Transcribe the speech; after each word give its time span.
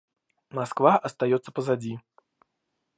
Москва 0.49 0.97
остается 0.97 1.51
позади. 1.51 1.99